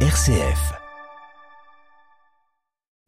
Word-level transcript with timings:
RCF. 0.00 0.85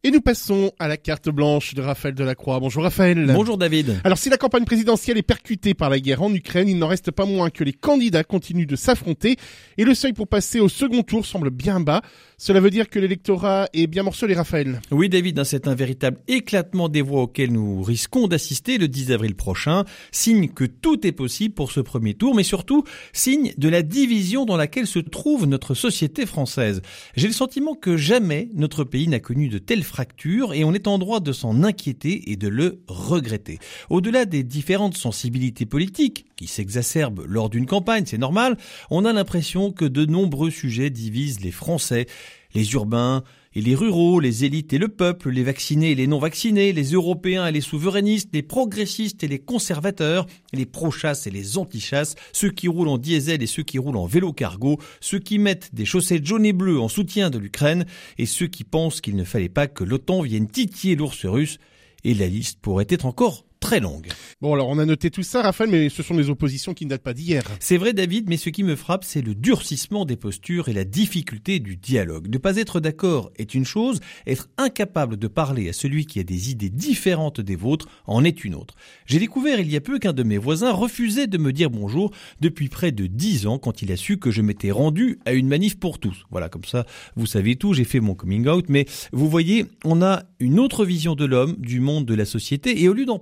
Et 0.01 0.11
nous 0.11 0.21
passons 0.21 0.71
à 0.79 0.87
la 0.87 0.95
carte 0.95 1.27
blanche 1.27 1.73
de 1.73 1.81
Raphaël 1.81 2.15
Delacroix. 2.15 2.57
Bonjour 2.61 2.83
Raphaël. 2.83 3.33
Bonjour 3.35 3.57
David. 3.57 3.99
Alors 4.05 4.17
si 4.17 4.29
la 4.29 4.37
campagne 4.37 4.63
présidentielle 4.63 5.17
est 5.17 5.23
percutée 5.23 5.73
par 5.73 5.89
la 5.89 5.99
guerre 5.99 6.21
en 6.21 6.33
Ukraine, 6.33 6.69
il 6.69 6.77
n'en 6.77 6.87
reste 6.87 7.11
pas 7.11 7.25
moins 7.25 7.49
que 7.49 7.65
les 7.65 7.73
candidats 7.73 8.23
continuent 8.23 8.65
de 8.65 8.77
s'affronter 8.77 9.35
et 9.77 9.83
le 9.83 9.93
seuil 9.93 10.13
pour 10.13 10.29
passer 10.29 10.61
au 10.61 10.69
second 10.69 11.03
tour 11.03 11.25
semble 11.25 11.49
bien 11.49 11.81
bas. 11.81 12.01
Cela 12.37 12.61
veut 12.61 12.69
dire 12.69 12.89
que 12.89 12.97
l'électorat 12.97 13.67
est 13.73 13.87
bien 13.87 14.03
morcelé 14.03 14.35
Raphaël. 14.35 14.79
Oui 14.91 15.09
David, 15.09 15.37
hein, 15.37 15.43
c'est 15.43 15.67
un 15.67 15.75
véritable 15.75 16.19
éclatement 16.29 16.87
des 16.87 17.01
voix 17.01 17.23
auquel 17.23 17.51
nous 17.51 17.83
risquons 17.83 18.29
d'assister 18.29 18.77
le 18.77 18.87
10 18.87 19.11
avril 19.11 19.35
prochain, 19.35 19.83
signe 20.13 20.47
que 20.47 20.63
tout 20.63 21.05
est 21.05 21.11
possible 21.11 21.53
pour 21.53 21.73
ce 21.73 21.81
premier 21.81 22.13
tour, 22.13 22.35
mais 22.35 22.43
surtout 22.43 22.85
signe 23.11 23.51
de 23.57 23.67
la 23.67 23.81
division 23.81 24.45
dans 24.45 24.55
laquelle 24.55 24.87
se 24.87 24.99
trouve 24.99 25.45
notre 25.45 25.73
société 25.73 26.25
française. 26.25 26.81
J'ai 27.17 27.27
le 27.27 27.33
sentiment 27.33 27.75
que 27.75 27.97
jamais 27.97 28.47
notre 28.53 28.85
pays 28.85 29.09
n'a 29.09 29.19
connu 29.19 29.49
de 29.49 29.57
telles 29.57 29.83
fracture 29.89 30.53
et 30.53 30.63
on 30.63 30.73
est 30.73 30.87
en 30.87 30.97
droit 30.97 31.19
de 31.19 31.33
s'en 31.33 31.63
inquiéter 31.63 32.31
et 32.31 32.35
de 32.35 32.47
le 32.47 32.81
regretter. 32.87 33.59
Au-delà 33.89 34.25
des 34.25 34.43
différentes 34.43 34.95
sensibilités 34.95 35.65
politiques 35.65 36.25
qui 36.35 36.47
s'exacerbent 36.47 37.25
lors 37.27 37.49
d'une 37.49 37.65
campagne, 37.65 38.05
c'est 38.05 38.17
normal, 38.17 38.57
on 38.89 39.05
a 39.05 39.11
l'impression 39.13 39.71
que 39.71 39.85
de 39.85 40.05
nombreux 40.05 40.51
sujets 40.51 40.89
divisent 40.89 41.41
les 41.41 41.51
Français, 41.51 42.05
les 42.53 42.73
urbains, 42.73 43.23
les 43.61 43.75
ruraux, 43.75 44.19
les 44.19 44.45
élites 44.45 44.73
et 44.73 44.77
le 44.77 44.87
peuple, 44.87 45.29
les 45.29 45.43
vaccinés 45.43 45.91
et 45.91 45.95
les 45.95 46.07
non 46.07 46.19
vaccinés, 46.19 46.71
les 46.71 46.91
européens 46.91 47.47
et 47.47 47.51
les 47.51 47.61
souverainistes, 47.61 48.29
les 48.33 48.43
progressistes 48.43 49.23
et 49.23 49.27
les 49.27 49.39
conservateurs, 49.39 50.27
les 50.53 50.65
pro-chasse 50.65 51.27
et 51.27 51.31
les 51.31 51.57
anti-chasse, 51.57 52.15
ceux 52.31 52.51
qui 52.51 52.67
roulent 52.67 52.87
en 52.89 52.97
diesel 52.97 53.41
et 53.41 53.47
ceux 53.47 53.63
qui 53.63 53.79
roulent 53.79 53.97
en 53.97 54.05
vélo 54.05 54.33
cargo, 54.33 54.79
ceux 55.01 55.19
qui 55.19 55.39
mettent 55.39 55.73
des 55.73 55.85
chaussettes 55.85 56.25
jaunes 56.25 56.45
et 56.45 56.53
bleues 56.53 56.79
en 56.79 56.87
soutien 56.87 57.29
de 57.29 57.39
l'Ukraine 57.39 57.85
et 58.17 58.25
ceux 58.25 58.47
qui 58.47 58.63
pensent 58.63 59.01
qu'il 59.01 59.15
ne 59.15 59.23
fallait 59.23 59.49
pas 59.49 59.67
que 59.67 59.83
l'OTAN 59.83 60.21
vienne 60.21 60.47
titiller 60.47 60.95
l'ours 60.95 61.25
russe. 61.25 61.57
Et 62.03 62.13
la 62.13 62.27
liste 62.27 62.59
pourrait 62.61 62.87
être 62.89 63.05
encore 63.05 63.45
très 63.59 63.79
longue. 63.79 64.07
Bon 64.41 64.53
alors 64.53 64.69
on 64.69 64.79
a 64.79 64.85
noté 64.85 65.11
tout 65.11 65.23
ça 65.23 65.41
Raphaël, 65.41 65.69
mais 65.69 65.89
ce 65.89 66.01
sont 66.01 66.15
des 66.15 66.29
oppositions 66.29 66.73
qui 66.73 66.85
ne 66.85 66.89
datent 66.89 67.03
pas 67.03 67.13
d'hier. 67.13 67.43
C'est 67.59 67.77
vrai 67.77 67.93
David, 67.93 68.29
mais 68.29 68.37
ce 68.37 68.49
qui 68.49 68.63
me 68.63 68.75
frappe, 68.75 69.03
c'est 69.03 69.21
le 69.21 69.35
durcissement 69.35 70.05
des 70.05 70.15
postures 70.15 70.69
et 70.69 70.73
la 70.73 70.85
difficulté 70.85 71.59
du 71.59 71.75
dialogue. 71.75 72.29
Ne 72.29 72.37
pas 72.37 72.55
être 72.55 72.79
d'accord 72.79 73.31
est 73.37 73.53
une 73.53 73.65
chose, 73.65 73.99
être 74.25 74.49
incapable 74.57 75.17
de 75.17 75.27
parler 75.27 75.69
à 75.69 75.73
celui 75.73 76.05
qui 76.05 76.19
a 76.19 76.23
des 76.23 76.51
idées 76.51 76.69
différentes 76.69 77.41
des 77.41 77.55
vôtres 77.55 77.87
en 78.07 78.23
est 78.23 78.43
une 78.43 78.55
autre. 78.55 78.75
J'ai 79.05 79.19
découvert 79.19 79.59
il 79.59 79.69
y 79.69 79.75
a 79.75 79.81
peu 79.81 79.99
qu'un 79.99 80.13
de 80.13 80.23
mes 80.23 80.37
voisins 80.37 80.71
refusait 80.71 81.27
de 81.27 81.37
me 81.37 81.51
dire 81.51 81.69
bonjour 81.69 82.11
depuis 82.39 82.69
près 82.69 82.91
de 82.91 83.07
dix 83.07 83.45
ans 83.45 83.59
quand 83.59 83.81
il 83.81 83.91
a 83.91 83.97
su 83.97 84.17
que 84.17 84.31
je 84.31 84.41
m'étais 84.41 84.71
rendu 84.71 85.19
à 85.25 85.33
une 85.33 85.47
manif 85.47 85.77
pour 85.77 85.99
tous. 85.99 86.25
Voilà, 86.31 86.49
comme 86.49 86.65
ça, 86.65 86.85
vous 87.15 87.25
savez 87.25 87.55
tout, 87.55 87.73
j'ai 87.73 87.83
fait 87.83 87.99
mon 87.99 88.15
coming 88.15 88.47
out, 88.47 88.65
mais 88.69 88.85
vous 89.11 89.29
voyez, 89.29 89.65
on 89.83 90.01
a 90.01 90.23
une 90.39 90.59
autre 90.59 90.85
vision 90.85 91.15
de 91.15 91.25
l'homme, 91.25 91.55
du 91.57 91.79
monde, 91.79 92.05
de 92.05 92.15
la 92.15 92.25
société, 92.25 92.81
et 92.81 92.87
au 92.87 92.93
lieu 92.93 93.05
d'en 93.05 93.19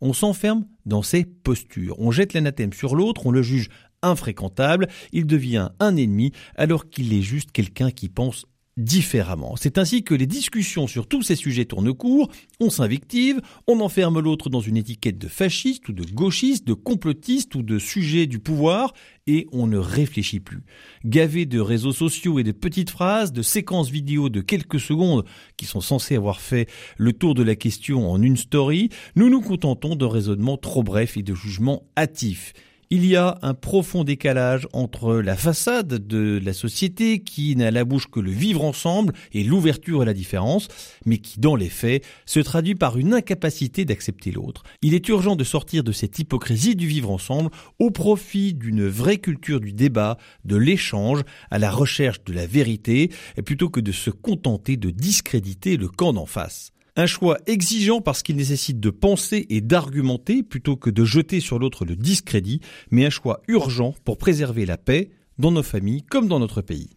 on 0.00 0.12
s'enferme 0.12 0.66
dans 0.84 1.02
ses 1.02 1.24
postures. 1.24 1.98
On 1.98 2.10
jette 2.10 2.32
l'anathème 2.34 2.72
sur 2.72 2.94
l'autre, 2.94 3.26
on 3.26 3.30
le 3.30 3.42
juge 3.42 3.70
infréquentable, 4.02 4.88
il 5.12 5.26
devient 5.26 5.70
un 5.80 5.96
ennemi 5.96 6.32
alors 6.54 6.88
qu'il 6.88 7.12
est 7.12 7.22
juste 7.22 7.52
quelqu'un 7.52 7.90
qui 7.90 8.08
pense 8.08 8.46
différemment. 8.76 9.54
C'est 9.56 9.78
ainsi 9.78 10.02
que 10.02 10.14
les 10.14 10.26
discussions 10.26 10.86
sur 10.86 11.06
tous 11.06 11.22
ces 11.22 11.36
sujets 11.36 11.64
tournent 11.64 11.94
court, 11.94 12.30
on 12.60 12.68
s'invictive, 12.68 13.40
on 13.66 13.80
enferme 13.80 14.20
l'autre 14.20 14.50
dans 14.50 14.60
une 14.60 14.76
étiquette 14.76 15.18
de 15.18 15.28
fasciste 15.28 15.88
ou 15.88 15.92
de 15.92 16.04
gauchiste, 16.04 16.66
de 16.66 16.74
complotiste 16.74 17.54
ou 17.54 17.62
de 17.62 17.78
sujet 17.78 18.26
du 18.26 18.38
pouvoir, 18.38 18.92
et 19.26 19.48
on 19.50 19.66
ne 19.66 19.78
réfléchit 19.78 20.40
plus. 20.40 20.62
Gavé 21.04 21.46
de 21.46 21.58
réseaux 21.58 21.92
sociaux 21.92 22.38
et 22.38 22.44
de 22.44 22.52
petites 22.52 22.90
phrases, 22.90 23.32
de 23.32 23.42
séquences 23.42 23.90
vidéo 23.90 24.28
de 24.28 24.40
quelques 24.40 24.78
secondes 24.78 25.24
qui 25.56 25.64
sont 25.64 25.80
censées 25.80 26.16
avoir 26.16 26.40
fait 26.40 26.68
le 26.98 27.12
tour 27.12 27.34
de 27.34 27.42
la 27.42 27.56
question 27.56 28.10
en 28.10 28.20
une 28.20 28.36
story, 28.36 28.90
nous 29.16 29.30
nous 29.30 29.40
contentons 29.40 29.96
de 29.96 30.04
raisonnements 30.04 30.58
trop 30.58 30.82
brefs 30.82 31.16
et 31.16 31.22
de 31.22 31.34
jugements 31.34 31.84
hâtifs. 31.96 32.52
Il 32.88 33.04
y 33.04 33.16
a 33.16 33.36
un 33.42 33.52
profond 33.52 34.04
décalage 34.04 34.68
entre 34.72 35.16
la 35.16 35.36
façade 35.36 36.06
de 36.06 36.40
la 36.40 36.52
société 36.52 37.18
qui 37.18 37.56
n'a 37.56 37.66
à 37.66 37.70
la 37.72 37.84
bouche 37.84 38.06
que 38.06 38.20
le 38.20 38.30
vivre 38.30 38.62
ensemble 38.62 39.12
et 39.32 39.42
l'ouverture 39.42 40.02
à 40.02 40.04
la 40.04 40.14
différence, 40.14 40.68
mais 41.04 41.18
qui 41.18 41.40
dans 41.40 41.56
les 41.56 41.68
faits 41.68 42.04
se 42.26 42.38
traduit 42.38 42.76
par 42.76 42.96
une 42.96 43.12
incapacité 43.12 43.84
d'accepter 43.84 44.30
l'autre. 44.30 44.62
Il 44.82 44.94
est 44.94 45.08
urgent 45.08 45.34
de 45.34 45.42
sortir 45.42 45.82
de 45.82 45.90
cette 45.90 46.20
hypocrisie 46.20 46.76
du 46.76 46.86
vivre 46.86 47.10
ensemble 47.10 47.50
au 47.80 47.90
profit 47.90 48.54
d'une 48.54 48.86
vraie 48.86 49.18
culture 49.18 49.58
du 49.58 49.72
débat, 49.72 50.16
de 50.44 50.54
l'échange, 50.54 51.22
à 51.50 51.58
la 51.58 51.72
recherche 51.72 52.22
de 52.22 52.32
la 52.32 52.46
vérité, 52.46 53.10
plutôt 53.44 53.68
que 53.68 53.80
de 53.80 53.90
se 53.90 54.10
contenter 54.10 54.76
de 54.76 54.90
discréditer 54.90 55.76
le 55.76 55.88
camp 55.88 56.12
d'en 56.12 56.26
face. 56.26 56.70
Un 56.98 57.04
choix 57.06 57.36
exigeant 57.46 58.00
parce 58.00 58.22
qu'il 58.22 58.36
nécessite 58.36 58.80
de 58.80 58.88
penser 58.88 59.46
et 59.50 59.60
d'argumenter 59.60 60.42
plutôt 60.42 60.76
que 60.76 60.88
de 60.88 61.04
jeter 61.04 61.40
sur 61.40 61.58
l'autre 61.58 61.84
le 61.84 61.94
discrédit, 61.94 62.60
mais 62.90 63.04
un 63.04 63.10
choix 63.10 63.42
urgent 63.48 63.94
pour 64.04 64.16
préserver 64.16 64.64
la 64.64 64.78
paix 64.78 65.10
dans 65.38 65.52
nos 65.52 65.62
familles 65.62 66.04
comme 66.04 66.26
dans 66.26 66.38
notre 66.38 66.62
pays. 66.62 66.88